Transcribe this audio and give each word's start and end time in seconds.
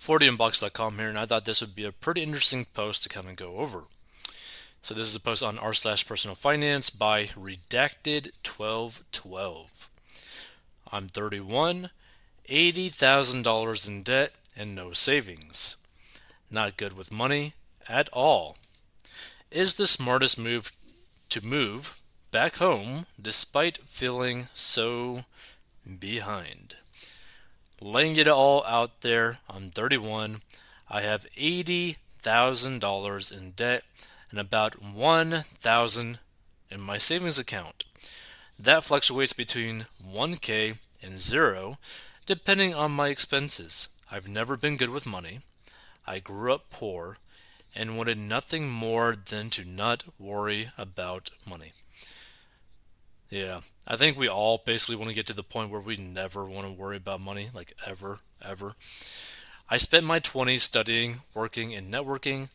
4dmbox.com 0.00 0.96
here, 0.96 1.08
and 1.08 1.18
I 1.18 1.26
thought 1.26 1.44
this 1.44 1.60
would 1.60 1.74
be 1.74 1.84
a 1.84 1.92
pretty 1.92 2.22
interesting 2.22 2.64
post 2.64 3.02
to 3.02 3.10
kind 3.10 3.28
of 3.28 3.36
go 3.36 3.56
over. 3.56 3.82
So 4.80 4.94
this 4.94 5.08
is 5.08 5.14
a 5.14 5.20
post 5.20 5.42
on 5.42 5.58
r 5.58 5.74
slash 5.74 6.06
personal 6.06 6.34
finance 6.34 6.88
by 6.88 7.26
redacted1212. 7.26 9.88
I'm 10.90 11.08
31, 11.08 11.90
$80,000 12.48 13.88
in 13.88 14.02
debt, 14.02 14.32
and 14.56 14.74
no 14.74 14.92
savings. 14.92 15.76
Not 16.50 16.78
good 16.78 16.96
with 16.96 17.12
money 17.12 17.52
at 17.88 18.08
all. 18.10 18.56
Is 19.50 19.74
the 19.74 19.86
smartest 19.86 20.38
move 20.38 20.72
to 21.28 21.44
move 21.44 22.00
back 22.32 22.56
home 22.56 23.04
despite 23.20 23.76
feeling 23.86 24.48
so 24.54 25.26
behind? 25.98 26.76
Laying 27.82 28.16
it 28.16 28.28
all 28.28 28.62
out 28.66 29.00
there, 29.00 29.38
I'm 29.48 29.70
31. 29.70 30.42
I 30.90 31.00
have 31.00 31.24
$80,000 31.30 33.38
in 33.38 33.52
debt 33.52 33.84
and 34.30 34.38
about 34.38 34.82
1000 34.82 36.18
in 36.70 36.80
my 36.80 36.98
savings 36.98 37.38
account. 37.38 37.86
That 38.58 38.84
fluctuates 38.84 39.32
between 39.32 39.86
1k 40.06 40.76
and 41.02 41.18
0 41.18 41.78
depending 42.26 42.74
on 42.74 42.92
my 42.92 43.08
expenses. 43.08 43.88
I've 44.12 44.28
never 44.28 44.58
been 44.58 44.76
good 44.76 44.90
with 44.90 45.06
money. 45.06 45.38
I 46.06 46.18
grew 46.18 46.52
up 46.52 46.68
poor 46.68 47.16
and 47.74 47.96
wanted 47.96 48.18
nothing 48.18 48.68
more 48.68 49.16
than 49.16 49.48
to 49.50 49.64
not 49.64 50.04
worry 50.18 50.70
about 50.76 51.30
money. 51.46 51.70
Yeah, 53.30 53.60
I 53.86 53.96
think 53.96 54.18
we 54.18 54.28
all 54.28 54.58
basically 54.58 54.96
want 54.96 55.08
to 55.08 55.14
get 55.14 55.26
to 55.26 55.32
the 55.32 55.44
point 55.44 55.70
where 55.70 55.80
we 55.80 55.96
never 55.96 56.44
want 56.44 56.66
to 56.66 56.72
worry 56.72 56.96
about 56.96 57.20
money, 57.20 57.48
like 57.54 57.72
ever, 57.86 58.18
ever. 58.44 58.74
I 59.68 59.76
spent 59.76 60.04
my 60.04 60.18
20s 60.18 60.60
studying, 60.60 61.20
working, 61.32 61.72
and 61.72 61.92
networking. 61.94 62.48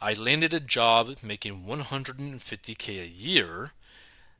I 0.00 0.14
landed 0.14 0.54
a 0.54 0.60
job 0.60 1.16
making 1.22 1.64
150k 1.64 3.02
a 3.02 3.06
year 3.06 3.72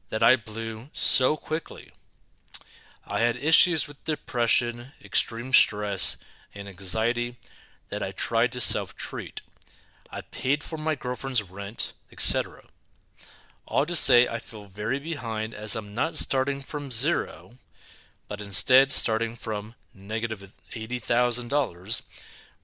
that 0.08 0.22
I 0.22 0.36
blew 0.36 0.88
so 0.94 1.36
quickly. 1.36 1.90
I 3.06 3.20
had 3.20 3.36
issues 3.36 3.86
with 3.86 4.02
depression, 4.04 4.92
extreme 5.04 5.52
stress, 5.52 6.16
and 6.54 6.68
anxiety 6.68 7.36
that 7.90 8.02
I 8.02 8.12
tried 8.12 8.52
to 8.52 8.60
self 8.60 8.96
treat. 8.96 9.42
I 10.10 10.22
paid 10.22 10.62
for 10.62 10.78
my 10.78 10.94
girlfriend's 10.94 11.50
rent, 11.50 11.92
etc. 12.10 12.62
All 13.72 13.86
to 13.86 13.96
say, 13.96 14.28
I 14.28 14.36
feel 14.36 14.66
very 14.66 14.98
behind 14.98 15.54
as 15.54 15.74
I'm 15.74 15.94
not 15.94 16.14
starting 16.14 16.60
from 16.60 16.90
zero, 16.90 17.52
but 18.28 18.38
instead 18.38 18.92
starting 18.92 19.34
from 19.34 19.72
negative 19.94 20.52
$80,000, 20.72 22.02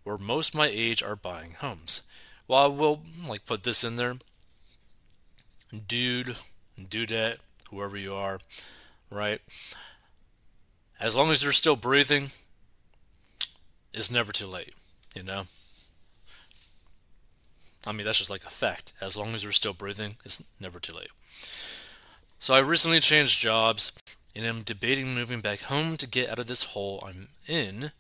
where 0.05 0.19
most 0.19 0.55
my 0.55 0.67
age 0.67 1.03
are 1.03 1.17
buying 1.17 1.53
homes. 1.53 2.03
Well, 2.47 2.63
I 2.63 2.67
will 2.67 3.01
like 3.27 3.47
put 3.47 3.63
this 3.63 3.83
in 3.83 3.97
there. 3.97 4.17
Dude, 5.73 6.37
dudette, 6.79 7.39
whoever 7.71 7.97
you 7.97 8.13
are, 8.15 8.41
right? 9.11 9.41
As 11.01 11.17
long 11.17 11.31
as 11.31 11.43
you're 11.43 11.53
still 11.53 11.77
breathing, 11.77 12.33
it's 13.95 14.11
never 14.11 14.31
too 14.31 14.47
late, 14.47 14.75
you 15.15 15.23
know? 15.23 15.45
I 17.87 17.93
mean, 17.93 18.05
that's 18.05 18.19
just 18.19 18.31
like 18.31 18.45
a 18.45 18.51
fact. 18.51 18.93
As 19.01 19.17
long 19.17 19.35
as 19.35 19.43
you're 19.43 19.53
still 19.53 19.73
breathing, 19.73 20.17
it's 20.25 20.43
never 20.61 20.81
too 20.81 20.95
late. 20.95 21.11
So 22.39 22.55
I 22.55 22.59
recently 22.61 23.01
changed 23.01 23.41
jobs 23.41 23.93
and 24.35 24.45
am 24.45 24.63
debating 24.63 25.15
moving 25.15 25.41
back 25.41 25.63
home 25.63 25.97
to 25.97 26.07
get 26.07 26.29
out 26.29 26.39
of 26.39 26.47
this 26.47 26.65
hole 26.65 27.03
I'm 27.07 27.29
in, 27.47 27.93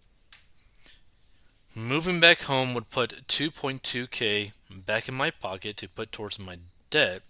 Moving 1.76 2.20
back 2.20 2.44
home 2.44 2.74
would 2.74 2.90
put 2.90 3.28
2.2k 3.28 4.52
back 4.70 5.10
in 5.10 5.16
my 5.16 5.32
pocket 5.32 5.76
to 5.78 5.90
put 5.90 6.12
towards 6.12 6.40
my 6.40 6.60
debt. 6.90 7.24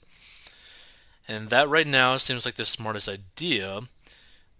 And 1.27 1.49
that 1.49 1.67
right 1.67 1.87
now 1.87 2.17
seems 2.17 2.45
like 2.45 2.55
the 2.55 2.65
smartest 2.65 3.09
idea 3.09 3.81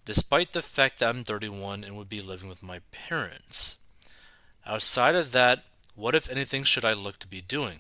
despite 0.06 0.54
the 0.54 0.62
fact 0.62 1.00
that 1.00 1.10
I'm 1.10 1.24
31 1.24 1.84
and 1.84 1.98
would 1.98 2.10
be 2.10 2.22
living 2.22 2.48
with 2.48 2.64
my 2.64 2.80
parents. 2.92 3.78
Outside 4.66 5.16
of 5.16 5.32
that, 5.34 5.64
what 5.96 6.16
if 6.16 6.30
anything 6.30 6.64
should 6.64 6.86
I 6.86 6.94
look 6.94 7.20
to 7.20 7.28
be 7.28 7.42
doing? 7.42 7.80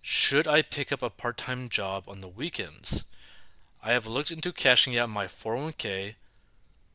Should 0.00 0.48
I 0.48 0.62
pick 0.62 0.92
up 0.92 1.02
a 1.02 1.10
part 1.10 1.36
time 1.36 1.68
job 1.68 2.04
on 2.08 2.20
the 2.20 2.28
weekends? 2.28 3.04
I 3.82 3.92
have 3.92 4.06
looked 4.06 4.30
into 4.30 4.52
cashing 4.52 4.96
out 4.96 5.10
my 5.10 5.26
401k, 5.26 6.14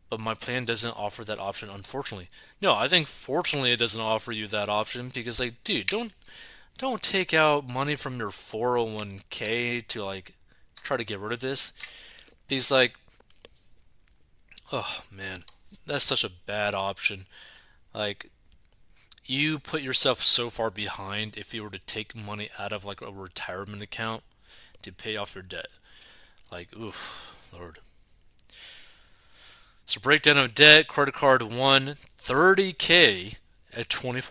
but 0.10 0.20
my 0.20 0.34
plan 0.34 0.64
doesn't 0.64 0.98
offer 0.98 1.24
that 1.26 1.40
option, 1.40 1.70
unfortunately. 1.70 2.30
No, 2.62 2.74
I 2.74 2.88
think 2.88 3.08
fortunately 3.08 3.72
it 3.72 3.80
doesn't 3.80 4.00
offer 4.00 4.32
you 4.32 4.48
that 4.48 4.70
option 4.70 5.10
because, 5.10 5.40
like, 5.40 5.64
dude, 5.64 5.88
don't 5.88 6.14
don't 6.78 7.02
take 7.02 7.34
out 7.34 7.68
money 7.68 7.96
from 7.96 8.20
your 8.20 8.30
401k 8.30 9.88
to 9.88 10.04
like 10.04 10.34
try 10.84 10.96
to 10.96 11.04
get 11.04 11.20
rid 11.20 11.34
of 11.34 11.40
this 11.40 11.74
because 12.48 12.70
like 12.70 12.98
Oh 14.72 15.02
man, 15.12 15.46
that's 15.86 16.04
such 16.04 16.24
a 16.24 16.30
bad 16.30 16.74
option. 16.74 17.26
Like 17.94 18.30
you 19.26 19.60
put 19.60 19.82
yourself 19.82 20.22
so 20.22 20.50
far 20.50 20.70
behind 20.70 21.38
if 21.38 21.54
you 21.54 21.64
were 21.64 21.70
to 21.70 21.80
take 21.80 22.16
money 22.16 22.50
out 22.60 22.74
of 22.74 22.84
like 22.84 23.02
a 23.02 23.12
retirement 23.12 23.82
account 23.82 24.24
to 24.82 24.92
pay 24.92 25.16
off 25.16 25.36
your 25.36 25.42
debt. 25.42 25.68
Like 26.52 26.76
oof, 26.76 27.50
lord. 27.54 27.80
So 29.86 30.02
breakdown 30.02 30.38
of 30.38 30.54
debt, 30.54 30.88
credit 30.88 31.14
card 31.14 31.42
1, 31.42 31.86
30k 32.20 33.38
at 33.74 33.88
24% 33.88 34.22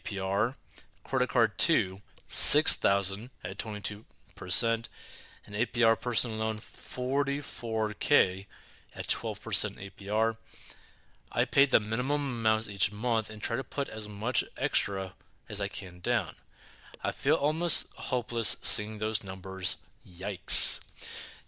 APR, 0.00 0.54
credit 1.02 1.28
card 1.28 1.58
2, 1.58 1.98
6,000 2.28 3.30
at 3.44 3.58
22%, 3.58 4.04
and 5.44 5.54
APR 5.56 6.00
personal 6.00 6.36
loan 6.36 6.58
44k 6.58 8.46
at 8.96 9.06
12% 9.06 9.90
APR. 9.90 10.36
I 11.30 11.44
paid 11.44 11.70
the 11.70 11.80
minimum 11.80 12.40
amounts 12.40 12.68
each 12.68 12.92
month 12.92 13.30
and 13.30 13.42
try 13.42 13.56
to 13.56 13.64
put 13.64 13.88
as 13.88 14.08
much 14.08 14.44
extra 14.56 15.12
as 15.48 15.60
I 15.60 15.68
can 15.68 16.00
down. 16.00 16.34
I 17.04 17.12
feel 17.12 17.36
almost 17.36 17.88
hopeless 17.94 18.56
seeing 18.62 18.98
those 18.98 19.22
numbers. 19.22 19.76
Yikes. 20.08 20.80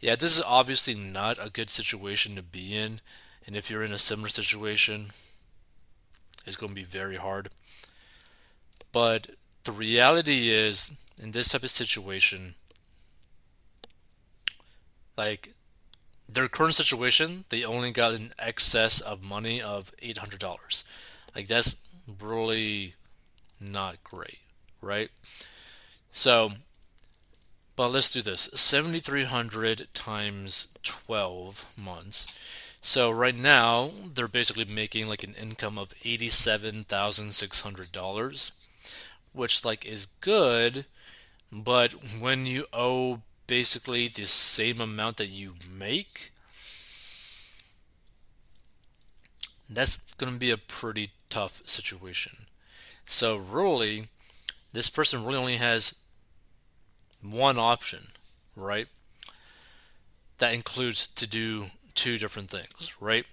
Yeah, 0.00 0.14
this 0.14 0.36
is 0.36 0.44
obviously 0.46 0.94
not 0.94 1.38
a 1.44 1.50
good 1.50 1.70
situation 1.70 2.36
to 2.36 2.42
be 2.42 2.76
in, 2.76 3.00
and 3.46 3.56
if 3.56 3.70
you're 3.70 3.82
in 3.82 3.92
a 3.92 3.98
similar 3.98 4.28
situation, 4.28 5.06
it's 6.46 6.56
going 6.56 6.70
to 6.70 6.74
be 6.74 6.84
very 6.84 7.16
hard. 7.16 7.48
But 8.92 9.30
the 9.64 9.72
reality 9.72 10.50
is, 10.50 10.92
in 11.20 11.32
this 11.32 11.48
type 11.48 11.62
of 11.62 11.70
situation, 11.70 12.54
like 15.16 15.52
their 16.28 16.48
current 16.48 16.74
situation, 16.74 17.44
they 17.48 17.64
only 17.64 17.90
got 17.90 18.14
an 18.14 18.32
excess 18.38 19.00
of 19.00 19.22
money 19.22 19.62
of 19.62 19.92
eight 20.00 20.18
hundred 20.18 20.40
dollars. 20.40 20.84
Like 21.34 21.46
that's 21.46 21.76
really 22.20 22.94
not 23.60 24.02
great, 24.04 24.38
right? 24.82 25.10
So, 26.12 26.52
but 27.76 27.88
let's 27.88 28.10
do 28.10 28.22
this: 28.22 28.50
seventy 28.54 29.00
three 29.00 29.24
hundred 29.24 29.88
times 29.94 30.68
twelve 30.82 31.72
months. 31.76 32.34
So 32.80 33.10
right 33.10 33.36
now 33.36 33.90
they're 34.14 34.28
basically 34.28 34.64
making 34.64 35.08
like 35.08 35.24
an 35.24 35.34
income 35.34 35.78
of 35.78 35.94
eighty-seven 36.04 36.84
thousand 36.84 37.32
six 37.32 37.62
hundred 37.62 37.90
dollars, 37.90 38.52
which 39.32 39.64
like 39.64 39.84
is 39.84 40.06
good, 40.20 40.84
but 41.50 41.92
when 42.20 42.46
you 42.46 42.66
owe 42.72 43.22
basically 43.48 44.06
the 44.06 44.26
same 44.26 44.80
amount 44.80 45.16
that 45.16 45.26
you 45.26 45.54
make, 45.68 46.30
that's 49.68 50.14
going 50.14 50.32
to 50.32 50.38
be 50.38 50.52
a 50.52 50.56
pretty 50.56 51.10
tough 51.28 51.60
situation. 51.64 52.46
So 53.04 53.36
really, 53.36 54.04
this 54.72 54.88
person 54.88 55.24
really 55.24 55.38
only 55.38 55.56
has 55.56 55.98
one 57.20 57.58
option, 57.58 58.08
right? 58.54 58.86
That 60.38 60.54
includes 60.54 61.06
to 61.08 61.26
do 61.26 61.66
two 61.94 62.18
different 62.18 62.50
things, 62.50 62.92
right? 63.00 63.26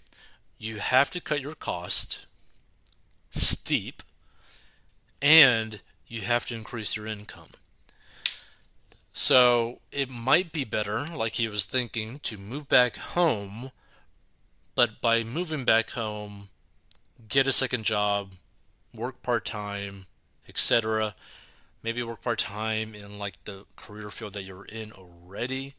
You 0.57 0.77
have 0.77 1.11
to 1.11 1.21
cut 1.21 1.41
your 1.41 1.55
cost 1.55 2.25
steep 3.31 4.01
and 5.21 5.81
you 6.07 6.21
have 6.21 6.45
to 6.47 6.55
increase 6.55 6.95
your 6.95 7.05
income. 7.05 7.49
So 9.17 9.79
it 9.93 10.09
might 10.09 10.51
be 10.51 10.65
better, 10.65 11.05
like 11.07 11.35
he 11.35 11.47
was 11.47 11.63
thinking, 11.63 12.19
to 12.23 12.37
move 12.37 12.67
back 12.67 12.97
home, 12.97 13.71
but 14.75 14.99
by 14.99 15.23
moving 15.23 15.63
back 15.63 15.91
home, 15.91 16.49
get 17.29 17.47
a 17.47 17.53
second 17.53 17.85
job, 17.85 18.33
work 18.93 19.23
part 19.23 19.45
time, 19.45 20.07
etc. 20.49 21.15
Maybe 21.81 22.03
work 22.03 22.23
part 22.23 22.39
time 22.39 22.93
in 22.93 23.17
like 23.17 23.41
the 23.45 23.63
career 23.77 24.09
field 24.09 24.33
that 24.33 24.43
you're 24.43 24.65
in 24.65 24.91
already 24.91 25.75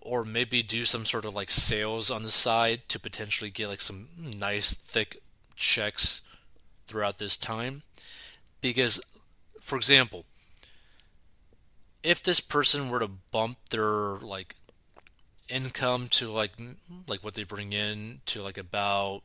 or 0.00 0.24
maybe 0.24 0.62
do 0.62 0.84
some 0.84 1.04
sort 1.04 1.24
of 1.24 1.34
like 1.34 1.50
sales 1.50 2.08
on 2.08 2.22
the 2.22 2.30
side 2.30 2.88
to 2.88 3.00
potentially 3.00 3.50
get 3.50 3.66
like 3.66 3.80
some 3.80 4.06
nice 4.16 4.74
thick 4.74 5.20
checks 5.56 6.20
throughout 6.86 7.18
this 7.18 7.36
time 7.36 7.82
because 8.60 9.00
for 9.60 9.74
example 9.74 10.24
if 12.06 12.22
this 12.22 12.40
person 12.40 12.88
were 12.88 13.00
to 13.00 13.08
bump 13.08 13.58
their 13.70 14.18
like 14.20 14.54
income 15.48 16.08
to 16.08 16.28
like 16.28 16.52
like 17.08 17.24
what 17.24 17.34
they 17.34 17.44
bring 17.44 17.72
in 17.72 18.20
to 18.26 18.42
like 18.42 18.58
about 18.58 19.22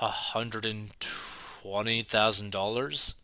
a 0.00 0.08
hundred 0.08 0.64
and 0.64 0.92
twenty 1.00 2.02
thousand 2.02 2.50
dollars 2.50 3.14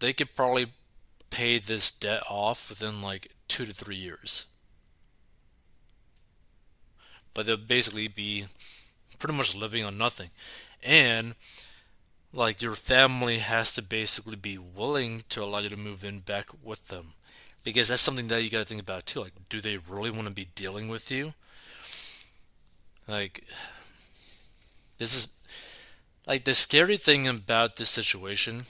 they 0.00 0.12
could 0.12 0.34
probably 0.34 0.66
pay 1.30 1.58
this 1.58 1.90
debt 1.90 2.22
off 2.28 2.68
within 2.68 3.00
like 3.02 3.32
two 3.48 3.64
to 3.64 3.72
three 3.72 3.96
years. 3.96 4.46
But 7.34 7.46
they'll 7.46 7.56
basically 7.56 8.08
be 8.08 8.46
pretty 9.18 9.36
much 9.36 9.54
living 9.54 9.84
on 9.84 9.98
nothing. 9.98 10.30
And 10.82 11.34
like 12.32 12.62
your 12.62 12.74
family 12.74 13.38
has 13.38 13.74
to 13.74 13.82
basically 13.82 14.36
be 14.36 14.56
willing 14.58 15.24
to 15.28 15.42
allow 15.42 15.58
you 15.58 15.68
to 15.68 15.76
move 15.76 16.04
in 16.04 16.20
back 16.20 16.48
with 16.62 16.88
them. 16.88 17.12
Because 17.64 17.88
that's 17.88 18.02
something 18.02 18.28
that 18.28 18.42
you 18.42 18.50
gotta 18.50 18.64
think 18.64 18.80
about 18.80 19.06
too. 19.06 19.20
Like, 19.20 19.34
do 19.48 19.60
they 19.60 19.78
really 19.88 20.10
want 20.10 20.26
to 20.26 20.32
be 20.34 20.48
dealing 20.54 20.88
with 20.88 21.10
you? 21.10 21.34
Like, 23.06 23.44
this 24.98 25.14
is 25.14 25.28
like 26.26 26.44
the 26.44 26.54
scary 26.54 26.96
thing 26.96 27.28
about 27.28 27.76
this 27.76 27.90
situation 27.90 28.64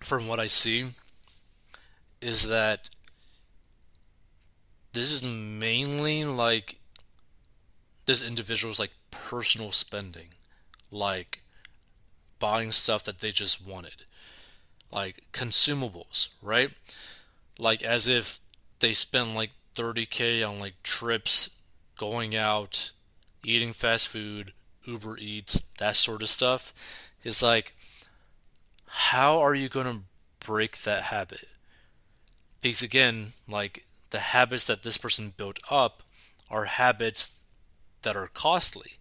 from 0.00 0.26
what 0.26 0.40
I 0.40 0.46
see, 0.46 0.86
is 2.20 2.48
that 2.48 2.90
this 4.92 5.10
is 5.10 5.22
mainly 5.24 6.24
like 6.24 6.76
this 8.06 8.22
individual's 8.22 8.78
like 8.78 8.92
personal 9.10 9.72
spending, 9.72 10.28
like 10.90 11.41
buying 12.42 12.72
stuff 12.72 13.04
that 13.04 13.20
they 13.20 13.30
just 13.30 13.64
wanted, 13.64 14.04
like 14.90 15.22
consumables, 15.32 16.30
right? 16.42 16.70
Like 17.56 17.84
as 17.84 18.08
if 18.08 18.40
they 18.80 18.92
spend 18.94 19.36
like 19.36 19.50
30k 19.76 20.46
on 20.46 20.58
like 20.58 20.74
trips, 20.82 21.50
going 21.96 22.36
out, 22.36 22.90
eating 23.44 23.72
fast 23.72 24.08
food, 24.08 24.52
Uber 24.84 25.18
Eats, 25.18 25.60
that 25.78 25.94
sort 25.94 26.20
of 26.20 26.28
stuff. 26.28 26.72
Is 27.22 27.44
like 27.44 27.74
how 28.86 29.38
are 29.38 29.54
you 29.54 29.68
going 29.68 29.86
to 29.86 30.02
break 30.44 30.78
that 30.78 31.04
habit? 31.04 31.48
Because 32.60 32.82
again, 32.82 33.28
like 33.48 33.86
the 34.10 34.18
habits 34.18 34.66
that 34.66 34.82
this 34.82 34.96
person 34.96 35.32
built 35.36 35.60
up 35.70 36.02
are 36.50 36.64
habits 36.64 37.40
that 38.02 38.16
are 38.16 38.28
costly, 38.34 38.98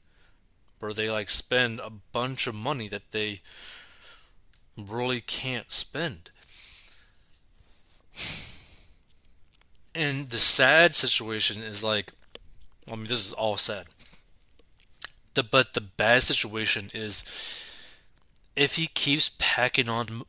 where 0.82 0.94
they 0.94 1.10
like 1.10 1.30
spend 1.30 1.80
a 1.80 1.90
bunch 1.90 2.48
of 2.48 2.56
money 2.56 2.88
that 2.88 3.12
they 3.12 3.42
really 4.78 5.22
can't 5.22 5.72
spend. 5.72 6.32
And 9.94 10.30
the 10.30 10.38
sad 10.38 10.96
situation 10.96 11.62
is 11.62 11.84
like, 11.84 12.12
I 12.92 12.96
mean, 12.96 13.08
this 13.08 13.26
is 13.26 13.34
all 13.34 13.58
sad. 13.58 13.88
The 15.34 15.44
but 15.44 15.74
the 15.74 15.82
bad 15.82 16.24
situation 16.24 16.90
is 16.94 17.24
if 18.56 18.76
he 18.76 18.88
keeps 18.88 19.32
packing 19.38 19.88
on 19.88 20.24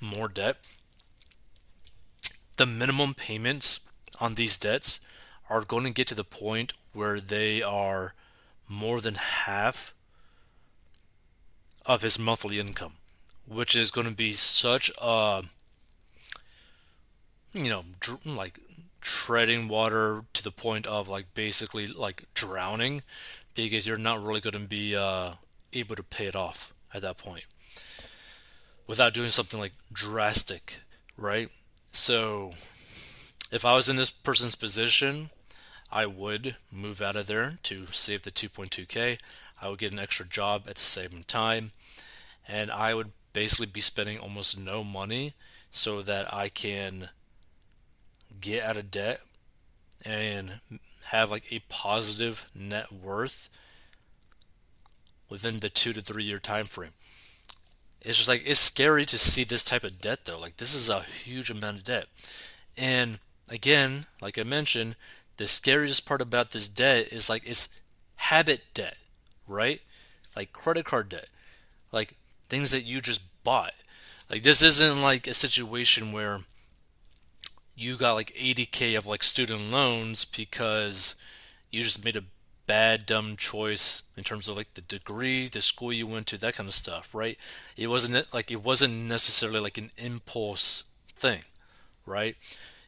more 0.00 0.28
debt, 0.28 0.56
the 2.56 2.66
minimum 2.66 3.14
payments 3.14 3.80
on 4.20 4.34
these 4.34 4.56
debts 4.56 5.00
are 5.50 5.62
going 5.62 5.84
to 5.84 5.90
get 5.90 6.06
to 6.08 6.14
the 6.14 6.24
point 6.24 6.72
where 6.92 7.20
they 7.20 7.62
are 7.62 8.14
more 8.68 9.00
than 9.00 9.14
half 9.14 9.94
of 11.86 12.02
his 12.02 12.18
monthly 12.18 12.58
income, 12.58 12.94
which 13.46 13.76
is 13.76 13.90
going 13.90 14.06
to 14.06 14.14
be 14.14 14.32
such 14.32 14.90
a 15.00 15.42
you 17.52 17.70
know 17.70 17.84
dr- 18.00 18.26
like 18.26 18.60
treading 19.00 19.68
water 19.68 20.24
to 20.32 20.42
the 20.42 20.50
point 20.50 20.86
of 20.86 21.08
like 21.08 21.32
basically 21.34 21.86
like 21.86 22.24
drowning 22.34 23.02
because 23.54 23.86
you're 23.86 23.96
not 23.96 24.22
really 24.22 24.40
going 24.40 24.52
to 24.52 24.58
be 24.58 24.94
uh, 24.94 25.32
able 25.72 25.96
to 25.96 26.02
pay 26.02 26.26
it 26.26 26.36
off 26.36 26.74
at 26.92 27.02
that 27.02 27.16
point 27.16 27.44
without 28.86 29.14
doing 29.14 29.30
something 29.30 29.58
like 29.58 29.72
drastic, 29.92 30.80
right? 31.16 31.48
So 31.92 32.52
if 33.50 33.64
I 33.64 33.74
was 33.74 33.88
in 33.88 33.96
this 33.96 34.10
person's 34.10 34.54
position, 34.54 35.30
I 35.90 36.06
would 36.06 36.56
move 36.70 37.00
out 37.00 37.16
of 37.16 37.26
there 37.26 37.54
to 37.64 37.86
save 37.86 38.22
the 38.22 38.30
2.2k. 38.30 39.18
I 39.60 39.68
would 39.68 39.78
get 39.78 39.92
an 39.92 39.98
extra 39.98 40.26
job 40.26 40.66
at 40.68 40.74
the 40.74 40.80
same 40.80 41.24
time, 41.26 41.72
and 42.46 42.70
I 42.70 42.94
would 42.94 43.12
basically 43.32 43.66
be 43.66 43.80
spending 43.80 44.18
almost 44.18 44.58
no 44.58 44.82
money 44.82 45.34
so 45.70 46.02
that 46.02 46.32
I 46.32 46.48
can 46.48 47.10
get 48.40 48.62
out 48.62 48.76
of 48.76 48.90
debt 48.90 49.20
and 50.04 50.60
have 51.06 51.30
like 51.30 51.50
a 51.50 51.60
positive 51.68 52.48
net 52.54 52.92
worth 52.92 53.48
within 55.28 55.60
the 55.60 55.68
2 55.68 55.92
to 55.92 56.00
3 56.00 56.24
year 56.24 56.38
time 56.38 56.66
frame. 56.66 56.92
It's 58.04 58.18
just 58.18 58.28
like 58.28 58.42
it's 58.46 58.60
scary 58.60 59.04
to 59.06 59.18
see 59.18 59.44
this 59.44 59.64
type 59.64 59.84
of 59.84 60.00
debt 60.00 60.24
though. 60.24 60.38
Like 60.38 60.58
this 60.58 60.74
is 60.74 60.88
a 60.88 61.00
huge 61.00 61.50
amount 61.50 61.78
of 61.78 61.84
debt. 61.84 62.06
And 62.76 63.18
again, 63.48 64.06
like 64.20 64.38
I 64.38 64.44
mentioned, 64.44 64.96
the 65.36 65.46
scariest 65.46 66.06
part 66.06 66.20
about 66.20 66.52
this 66.52 66.68
debt 66.68 67.08
is 67.08 67.28
like 67.28 67.42
it's 67.44 67.68
habit 68.16 68.62
debt, 68.74 68.96
right? 69.46 69.80
Like 70.34 70.52
credit 70.52 70.84
card 70.84 71.08
debt. 71.08 71.28
Like 71.92 72.14
things 72.48 72.70
that 72.70 72.84
you 72.84 73.00
just 73.00 73.20
bought. 73.44 73.72
Like 74.30 74.42
this 74.42 74.62
isn't 74.62 75.00
like 75.02 75.26
a 75.26 75.34
situation 75.34 76.12
where 76.12 76.40
you 77.76 77.96
got 77.96 78.14
like 78.14 78.34
80k 78.34 78.96
of 78.96 79.06
like 79.06 79.22
student 79.22 79.70
loans 79.70 80.24
because 80.24 81.14
you 81.70 81.82
just 81.82 82.04
made 82.04 82.16
a 82.16 82.24
bad, 82.66 83.06
dumb 83.06 83.36
choice 83.36 84.02
in 84.16 84.24
terms 84.24 84.48
of 84.48 84.56
like 84.56 84.74
the 84.74 84.80
degree, 84.80 85.46
the 85.48 85.62
school 85.62 85.92
you 85.92 86.06
went 86.06 86.26
to, 86.26 86.38
that 86.38 86.54
kind 86.54 86.68
of 86.68 86.74
stuff, 86.74 87.14
right? 87.14 87.38
It 87.76 87.88
wasn't 87.88 88.32
like 88.34 88.50
it 88.50 88.62
wasn't 88.64 88.94
necessarily 88.94 89.60
like 89.60 89.78
an 89.78 89.90
impulse 89.96 90.84
thing, 91.16 91.42
right? 92.04 92.36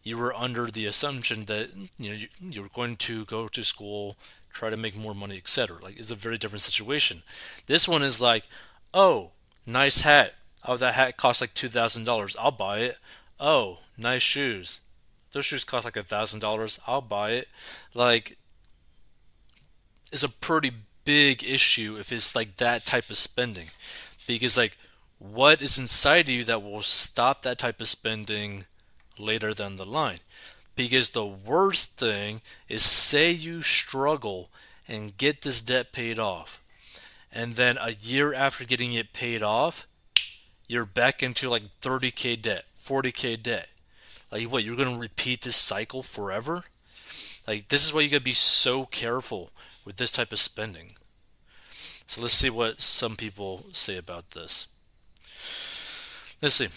You 0.08 0.16
were 0.16 0.34
under 0.34 0.66
the 0.70 0.86
assumption 0.86 1.44
that 1.44 1.68
you 1.98 2.08
know 2.10 2.16
you, 2.16 2.28
you 2.40 2.62
were 2.62 2.68
going 2.68 2.96
to 2.96 3.26
go 3.26 3.46
to 3.48 3.62
school, 3.62 4.16
try 4.52 4.70
to 4.70 4.76
make 4.76 4.96
more 4.96 5.14
money, 5.14 5.36
etc. 5.36 5.78
Like 5.82 5.98
it's 5.98 6.10
a 6.10 6.14
very 6.14 6.38
different 6.38 6.62
situation. 6.62 7.22
This 7.66 7.86
one 7.86 8.02
is 8.02 8.18
like, 8.20 8.44
oh, 8.94 9.32
nice 9.66 10.00
hat. 10.00 10.34
Oh, 10.66 10.76
that 10.78 10.94
hat 10.94 11.16
costs 11.18 11.42
like 11.42 11.52
two 11.52 11.68
thousand 11.68 12.04
dollars. 12.04 12.36
I'll 12.40 12.50
buy 12.50 12.78
it. 12.80 12.98
Oh, 13.38 13.80
nice 13.98 14.22
shoes. 14.22 14.80
Those 15.32 15.44
shoes 15.44 15.64
cost 15.64 15.84
like 15.84 15.96
a 15.96 16.02
thousand 16.02 16.40
dollars. 16.40 16.80
I'll 16.86 17.02
buy 17.02 17.32
it. 17.32 17.48
Like 17.94 18.38
it's 20.10 20.22
a 20.22 20.28
pretty 20.30 20.72
big 21.04 21.44
issue 21.44 21.96
if 21.98 22.12
it's 22.12 22.34
like 22.34 22.56
that 22.56 22.84
type 22.84 23.10
of 23.10 23.18
spending 23.18 23.66
because 24.26 24.56
like 24.56 24.76
what 25.18 25.60
is 25.60 25.78
inside 25.78 26.28
of 26.28 26.34
you 26.34 26.44
that 26.44 26.62
will 26.62 26.82
stop 26.82 27.42
that 27.42 27.58
type 27.58 27.80
of 27.80 27.88
spending 27.88 28.64
later 29.18 29.52
down 29.52 29.76
the 29.76 29.84
line. 29.84 30.18
Because 30.76 31.10
the 31.10 31.26
worst 31.26 31.98
thing 31.98 32.40
is 32.68 32.82
say 32.82 33.30
you 33.30 33.62
struggle 33.62 34.50
and 34.86 35.16
get 35.16 35.42
this 35.42 35.60
debt 35.60 35.92
paid 35.92 36.18
off. 36.18 36.62
And 37.32 37.56
then 37.56 37.78
a 37.80 37.90
year 37.90 38.32
after 38.32 38.64
getting 38.64 38.92
it 38.92 39.12
paid 39.12 39.42
off, 39.42 39.86
you're 40.66 40.84
back 40.84 41.22
into 41.22 41.48
like 41.48 41.64
30k 41.80 42.40
debt, 42.40 42.64
40k 42.82 43.42
debt. 43.42 43.68
Like 44.30 44.44
what, 44.44 44.64
you're 44.64 44.76
going 44.76 44.94
to 44.94 45.00
repeat 45.00 45.42
this 45.42 45.56
cycle 45.56 46.02
forever? 46.02 46.64
Like 47.46 47.68
this 47.68 47.84
is 47.84 47.92
why 47.92 48.02
you 48.02 48.10
got 48.10 48.18
to 48.18 48.22
be 48.22 48.32
so 48.32 48.84
careful 48.86 49.50
with 49.84 49.96
this 49.96 50.12
type 50.12 50.32
of 50.32 50.38
spending. 50.38 50.92
So 52.06 52.22
let's 52.22 52.34
see 52.34 52.50
what 52.50 52.80
some 52.80 53.16
people 53.16 53.66
say 53.72 53.96
about 53.96 54.30
this. 54.30 54.66
Let's 56.40 56.54
see. 56.54 56.68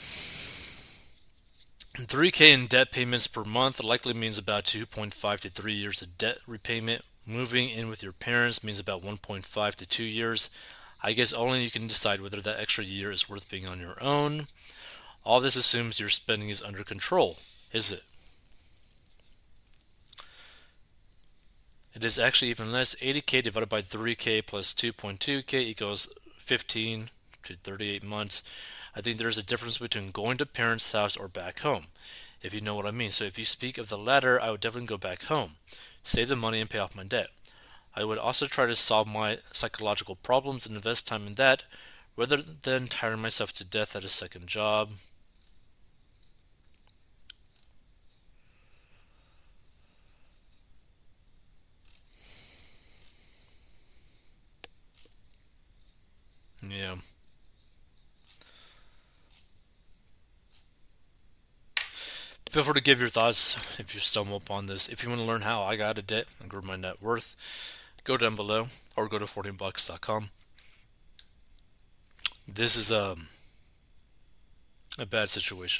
3K 1.95 2.53
in 2.53 2.67
debt 2.67 2.91
payments 2.91 3.27
per 3.27 3.43
month 3.43 3.83
likely 3.83 4.13
means 4.13 4.37
about 4.37 4.63
2.5 4.63 5.39
to 5.41 5.49
3 5.49 5.73
years 5.73 6.01
of 6.01 6.17
debt 6.17 6.37
repayment. 6.47 7.03
Moving 7.27 7.69
in 7.69 7.89
with 7.89 8.01
your 8.01 8.13
parents 8.13 8.63
means 8.63 8.79
about 8.79 9.03
1.5 9.03 9.75
to 9.75 9.85
2 9.85 10.03
years. 10.03 10.49
I 11.03 11.11
guess 11.11 11.33
only 11.33 11.63
you 11.63 11.69
can 11.69 11.87
decide 11.87 12.21
whether 12.21 12.39
that 12.41 12.59
extra 12.59 12.85
year 12.85 13.11
is 13.11 13.29
worth 13.29 13.49
being 13.49 13.67
on 13.67 13.81
your 13.81 14.01
own. 14.01 14.47
All 15.25 15.41
this 15.41 15.55
assumes 15.55 15.99
your 15.99 16.09
spending 16.09 16.49
is 16.49 16.63
under 16.63 16.83
control, 16.83 17.37
is 17.73 17.91
it? 17.91 18.03
It 21.93 22.05
is 22.05 22.17
actually 22.17 22.51
even 22.51 22.71
less. 22.71 22.95
80k 22.95 23.43
divided 23.43 23.67
by 23.67 23.81
3k 23.81 24.45
plus 24.45 24.73
2.2k 24.73 25.53
equals 25.55 26.07
15 26.37 27.09
to 27.43 27.55
38 27.57 28.03
months. 28.03 28.43
I 28.95 29.01
think 29.01 29.17
there's 29.17 29.37
a 29.37 29.43
difference 29.43 29.77
between 29.79 30.11
going 30.11 30.37
to 30.37 30.45
parents' 30.45 30.91
house 30.91 31.17
or 31.17 31.27
back 31.27 31.59
home, 31.59 31.87
if 32.41 32.53
you 32.53 32.61
know 32.61 32.75
what 32.75 32.85
I 32.85 32.91
mean. 32.91 33.11
So 33.11 33.25
if 33.25 33.37
you 33.39 33.45
speak 33.45 33.77
of 33.77 33.89
the 33.89 33.97
latter, 33.97 34.39
I 34.41 34.51
would 34.51 34.61
definitely 34.61 34.87
go 34.87 34.97
back 34.97 35.23
home, 35.23 35.53
save 36.03 36.29
the 36.29 36.35
money, 36.35 36.59
and 36.61 36.69
pay 36.69 36.79
off 36.79 36.95
my 36.95 37.03
debt. 37.03 37.29
I 37.95 38.03
would 38.05 38.17
also 38.19 38.47
try 38.47 38.65
to 38.67 38.75
solve 38.75 39.07
my 39.07 39.39
psychological 39.53 40.15
problems 40.15 40.65
and 40.67 40.75
invest 40.75 41.07
time 41.07 41.27
in 41.27 41.35
that, 41.35 41.63
rather 42.17 42.37
than 42.37 42.87
tiring 42.87 43.21
myself 43.21 43.53
to 43.53 43.65
death 43.65 43.95
at 43.95 44.03
a 44.05 44.09
second 44.09 44.47
job. 44.47 44.91
Yeah. 56.67 56.95
Feel 62.51 62.63
free 62.63 62.73
to 62.73 62.81
give 62.81 62.99
your 62.99 63.07
thoughts 63.07 63.79
if 63.79 63.95
you 63.95 64.01
stumble 64.01 64.35
upon 64.35 64.65
this. 64.65 64.89
If 64.89 65.03
you 65.03 65.09
want 65.09 65.21
to 65.21 65.25
learn 65.25 65.43
how 65.43 65.63
I 65.63 65.77
got 65.77 65.97
a 65.97 66.01
debt 66.01 66.25
and 66.37 66.49
grew 66.49 66.61
my 66.61 66.75
net 66.75 67.01
worth, 67.01 67.37
go 68.03 68.17
down 68.17 68.35
below 68.35 68.65
or 68.97 69.07
go 69.07 69.17
to 69.17 69.23
4dmbox.com. 69.23 70.31
This 72.45 72.75
is 72.75 72.91
a, 72.91 73.11
um, 73.13 73.27
a 74.99 75.05
bad 75.05 75.29
situation. 75.29 75.79